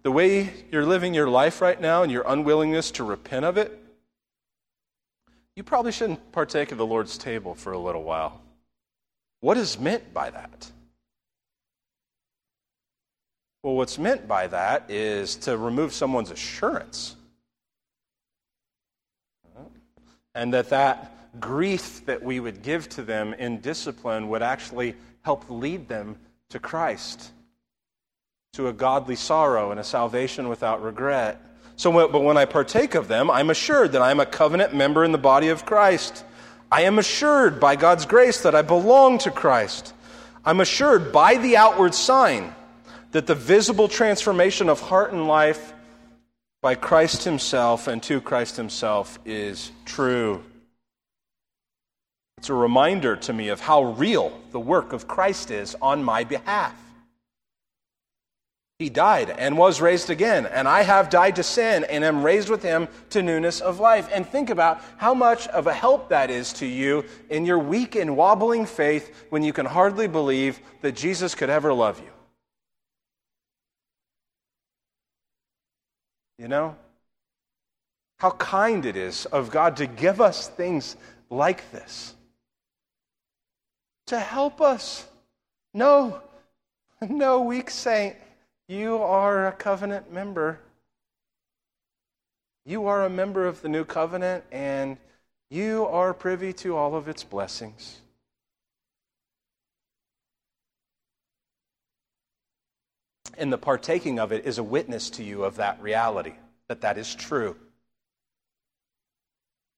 [0.02, 3.78] the way you're living your life right now and your unwillingness to repent of it,
[5.54, 8.40] you probably shouldn't partake of the Lord's table for a little while.
[9.40, 10.70] What is meant by that?
[13.68, 17.16] Well, what's meant by that is to remove someone's assurance.
[20.34, 25.50] And that that grief that we would give to them in discipline would actually help
[25.50, 26.16] lead them
[26.48, 27.30] to Christ
[28.54, 31.38] to a godly sorrow and a salvation without regret.
[31.76, 35.12] So, but when I partake of them, I'm assured that I'm a covenant member in
[35.12, 36.24] the body of Christ.
[36.72, 39.92] I am assured by God's grace that I belong to Christ.
[40.42, 42.54] I'm assured by the outward sign
[43.12, 45.72] that the visible transformation of heart and life
[46.60, 50.42] by Christ Himself and to Christ Himself is true.
[52.38, 56.24] It's a reminder to me of how real the work of Christ is on my
[56.24, 56.74] behalf.
[58.78, 62.48] He died and was raised again, and I have died to sin and am raised
[62.48, 64.08] with him to newness of life.
[64.12, 67.96] And think about how much of a help that is to you in your weak
[67.96, 72.17] and wobbling faith when you can hardly believe that Jesus could ever love you.
[76.38, 76.76] You know?
[78.18, 80.96] How kind it is of God to give us things
[81.30, 82.14] like this
[84.08, 85.06] to help us.
[85.74, 86.20] No,
[87.08, 88.16] no weak saint
[88.68, 90.60] you are a covenant member.
[92.66, 94.98] You are a member of the new covenant, and
[95.50, 98.02] you are privy to all of its blessings.
[103.38, 106.34] And the partaking of it is a witness to you of that reality.
[106.66, 107.56] that that is true.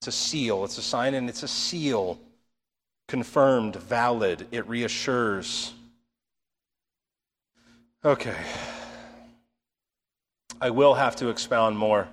[0.01, 2.19] It's a seal, it's a sign, and it's a seal.
[3.07, 5.73] Confirmed, valid, it reassures.
[8.05, 8.37] Okay.
[10.61, 12.09] I will have to expound more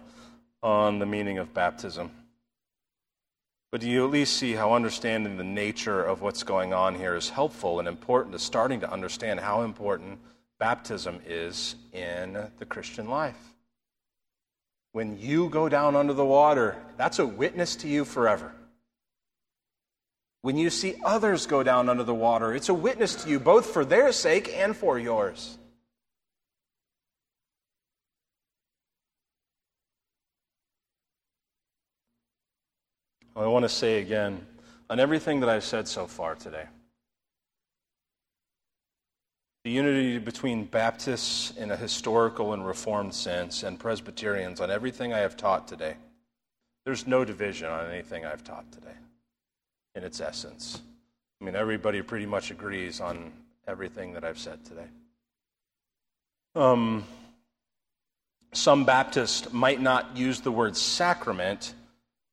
[0.61, 2.11] on the meaning of baptism.
[3.71, 7.15] But do you at least see how understanding the nature of what's going on here
[7.15, 10.19] is helpful and important to starting to understand how important
[10.59, 13.37] baptism is in the Christian life?
[14.91, 18.51] When you go down under the water, that's a witness to you forever.
[20.41, 23.67] When you see others go down under the water, it's a witness to you both
[23.67, 25.57] for their sake and for yours.
[33.35, 34.45] I want to say again
[34.89, 36.65] on everything that I've said so far today
[39.67, 45.17] the unity between Baptists in a historical and reformed sense and Presbyterians on everything I
[45.17, 45.97] have taught today.
[46.85, 48.95] There's no division on anything I've taught today
[49.93, 50.79] in its essence.
[51.41, 53.33] I mean, everybody pretty much agrees on
[53.67, 54.87] everything that I've said today.
[56.55, 57.03] Um,
[58.53, 61.73] some Baptists might not use the word sacrament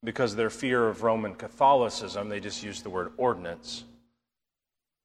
[0.05, 2.29] because their fear of Roman Catholicism.
[2.29, 3.83] They just use the word ordinance.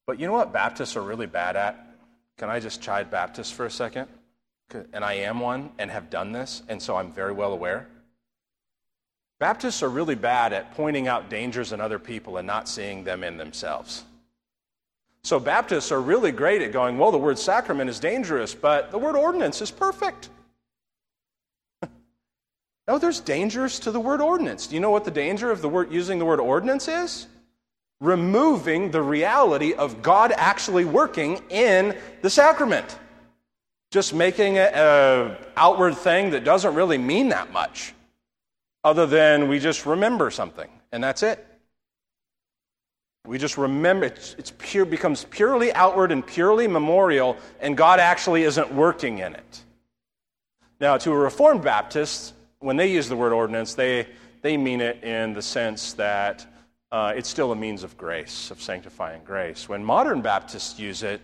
[0.05, 1.87] But you know what Baptists are really bad at?
[2.39, 4.07] Can I just chide Baptists for a second?
[4.93, 7.87] And I am one and have done this, and so I'm very well aware.
[9.39, 13.25] Baptists are really bad at pointing out dangers in other people and not seeing them
[13.25, 14.05] in themselves.
[15.23, 18.97] So Baptists are really great at going, well, the word sacrament is dangerous, but the
[18.97, 20.29] word ordinance is perfect.
[22.87, 24.67] no, there's dangers to the word ordinance.
[24.67, 27.27] Do you know what the danger of the word using the word ordinance is?
[28.01, 32.97] Removing the reality of God actually working in the sacrament.
[33.91, 37.93] Just making it an outward thing that doesn't really mean that much,
[38.83, 41.45] other than we just remember something, and that's it.
[43.25, 48.43] We just remember, it's, it's pure, becomes purely outward and purely memorial, and God actually
[48.43, 49.63] isn't working in it.
[50.79, 54.07] Now, to a Reformed Baptist, when they use the word ordinance, they,
[54.41, 56.45] they mean it in the sense that
[56.91, 59.69] uh, it's still a means of grace, of sanctifying grace.
[59.69, 61.21] When modern Baptists use it,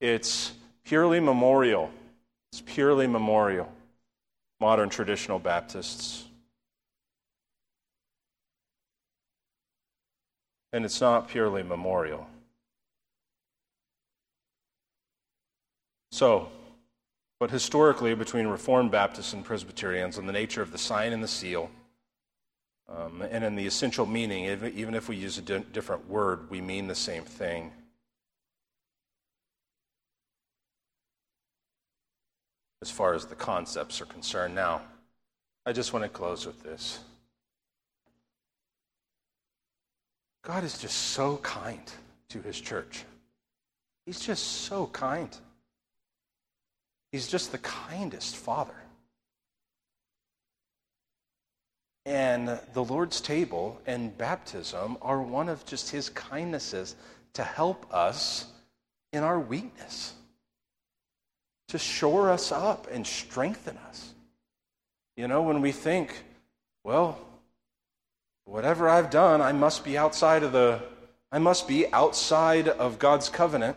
[0.00, 0.52] it's
[0.84, 1.90] purely memorial.
[2.52, 3.70] It's purely memorial.
[4.60, 6.24] Modern traditional Baptists.
[10.72, 12.26] And it's not purely memorial.
[16.10, 16.48] So,
[17.38, 21.28] but historically, between Reformed Baptists and Presbyterians, on the nature of the sign and the
[21.28, 21.70] seal,
[22.88, 26.60] um, and in the essential meaning, even if we use a di- different word, we
[26.60, 27.72] mean the same thing.
[32.82, 34.54] As far as the concepts are concerned.
[34.54, 34.82] Now,
[35.64, 36.98] I just want to close with this.
[40.42, 41.80] God is just so kind
[42.28, 43.04] to his church.
[44.04, 45.34] He's just so kind.
[47.12, 48.74] He's just the kindest father.
[52.06, 56.96] And the Lord's table and baptism are one of just his kindnesses
[57.32, 58.46] to help us
[59.12, 60.12] in our weakness,
[61.68, 64.12] to shore us up and strengthen us.
[65.16, 66.24] You know, when we think,
[66.82, 67.18] well,
[68.44, 70.82] whatever I've done, I must be outside of the
[71.32, 73.76] I must be outside of God's covenant.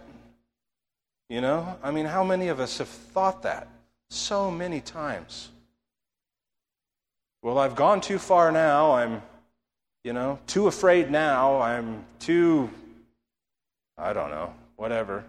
[1.27, 1.75] You know?
[1.81, 3.67] I mean, how many of us have thought that
[4.11, 5.49] so many times?
[7.41, 8.93] Well, I've gone too far now.
[8.93, 9.21] I'm,
[10.03, 11.61] you know, too afraid now.
[11.61, 12.69] I'm too,
[13.97, 15.23] I don't know, whatever.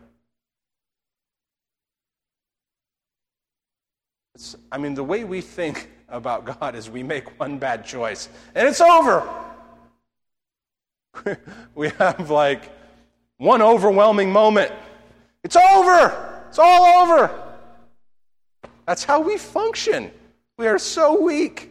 [4.35, 8.29] It's, I mean, the way we think about God is we make one bad choice
[8.55, 9.29] and it's over.
[11.75, 12.71] we have like
[13.37, 14.73] one overwhelming moment.
[15.45, 16.45] It's over.
[16.49, 17.31] It's all over.
[18.87, 20.11] That's how we function.
[20.57, 21.71] We are so weak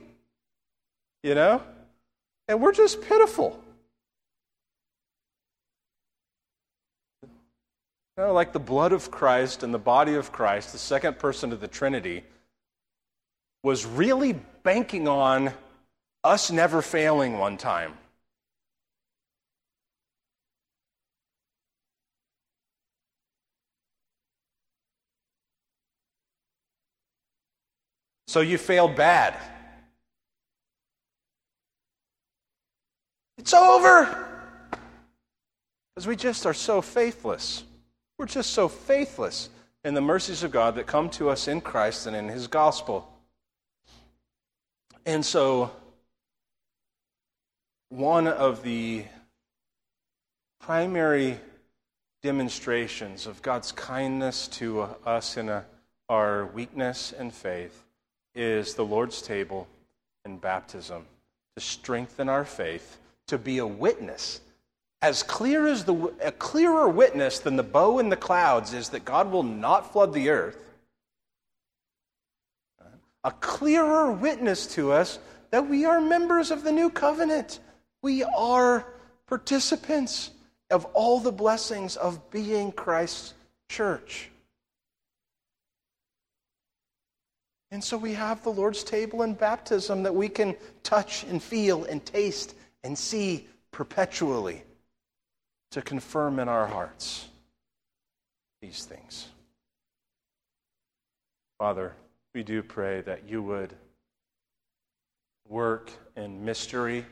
[1.28, 1.62] you know?
[2.48, 3.62] And we're just pitiful.
[7.22, 7.30] You
[8.24, 11.60] know, like the blood of Christ and the body of Christ, the second person of
[11.60, 12.24] the Trinity,
[13.62, 15.52] was really banking on
[16.24, 17.94] us never failing one time.
[28.28, 29.36] So you failed bad.
[33.38, 34.28] It's over.
[35.96, 37.64] Because we just are so faithless.
[38.18, 39.50] We're just so faithless
[39.84, 43.12] in the mercies of God that come to us in Christ and in His gospel.
[45.06, 45.72] And so,
[47.90, 49.06] one of the
[50.60, 51.40] primary
[52.22, 55.64] demonstrations of God's kindness to us in a,
[56.10, 57.86] our weakness and faith
[58.36, 59.68] is the Lord's table
[60.26, 61.06] and baptism
[61.56, 64.42] to strengthen our faith, to be a witness.
[65.02, 69.06] As clear as the a clearer witness than the bow in the clouds is that
[69.06, 70.58] God will not flood the earth.
[73.24, 75.20] A clearer witness to us
[75.52, 77.60] that we are members of the new covenant.
[78.02, 78.86] We are
[79.28, 80.32] participants
[80.72, 83.34] of all the blessings of being Christ's
[83.70, 84.30] church.
[87.72, 91.84] And so we have the Lord's table and baptism that we can touch and feel
[91.84, 92.56] and taste
[92.88, 94.64] and see perpetually
[95.72, 97.28] to confirm in our hearts
[98.62, 99.28] these things.
[101.60, 101.92] Father,
[102.34, 103.74] we do pray that you would
[105.50, 107.06] work in mystery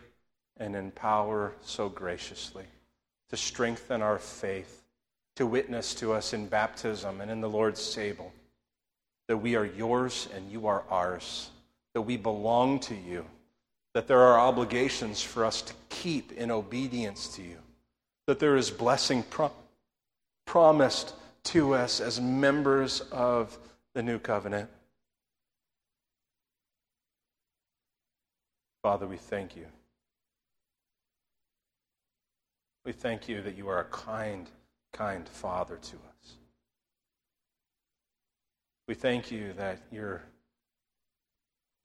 [0.56, 2.64] and in power so graciously
[3.30, 4.82] to strengthen our faith,
[5.36, 8.32] to witness to us in baptism and in the Lord's table
[9.28, 11.50] that we are yours and you are ours,
[11.94, 13.26] that we belong to you,
[13.96, 17.56] that there are obligations for us to keep in obedience to you,
[18.28, 19.54] that there is blessing pro-
[20.46, 21.14] promised
[21.46, 23.58] to us as members of
[23.94, 24.70] the new covenant.
[28.84, 29.66] Father, we thank you.
[32.84, 34.50] We thank you that you are a kind,
[34.92, 36.34] kind Father to us.
[38.90, 40.22] We thank you that your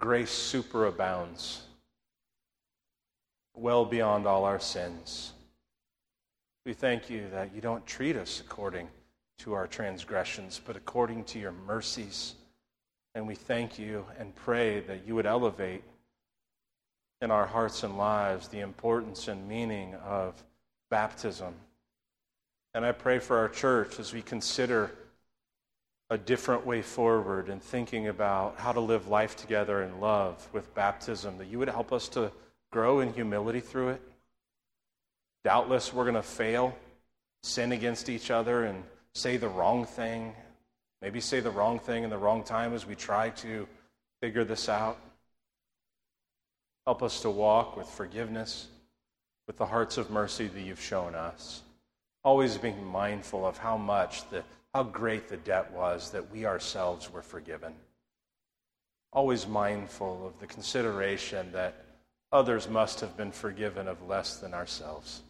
[0.00, 1.60] grace superabounds
[3.60, 5.32] well beyond all our sins.
[6.64, 8.88] We thank you that you don't treat us according
[9.40, 12.34] to our transgressions, but according to your mercies.
[13.14, 15.82] And we thank you and pray that you would elevate
[17.20, 20.42] in our hearts and lives the importance and meaning of
[20.90, 21.54] baptism.
[22.72, 24.90] And I pray for our church as we consider
[26.08, 30.74] a different way forward in thinking about how to live life together in love with
[30.74, 32.32] baptism, that you would help us to
[32.70, 34.02] grow in humility through it.
[35.44, 36.76] Doubtless, we're going to fail,
[37.42, 38.82] sin against each other, and
[39.14, 40.34] say the wrong thing.
[41.02, 43.66] Maybe say the wrong thing in the wrong time as we try to
[44.20, 44.98] figure this out.
[46.86, 48.68] Help us to walk with forgiveness,
[49.46, 51.62] with the hearts of mercy that you've shown us.
[52.22, 54.44] Always being mindful of how much the
[54.74, 57.74] how great the debt was that we ourselves were forgiven.
[59.12, 61.74] Always mindful of the consideration that
[62.32, 65.22] others must have been forgiven of less than ourselves.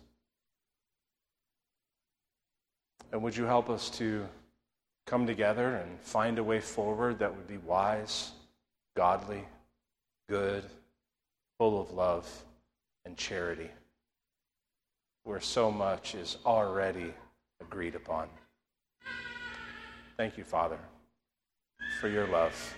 [3.13, 4.27] And would you help us to
[5.07, 8.31] come together and find a way forward that would be wise,
[8.95, 9.45] godly,
[10.29, 10.65] good,
[11.59, 12.29] full of love
[13.05, 13.71] and charity,
[15.25, 17.13] where so much is already
[17.61, 18.29] agreed upon.
[20.17, 20.79] Thank you, Father,
[22.01, 22.77] for your love.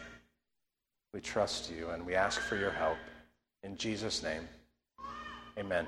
[1.13, 2.97] We trust you and we ask for your help.
[3.65, 4.49] In Jesus' name,
[5.59, 5.87] amen.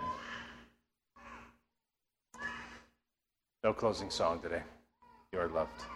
[3.64, 4.62] No closing song today.
[5.32, 5.93] You are loved.